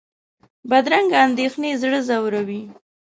[0.69, 2.61] بدرنګه اندېښنې زړه ځوروي